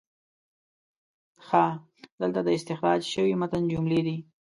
[1.45, 1.65] ښه،
[2.21, 4.17] دلته د استخراج شوي متن جملې دي: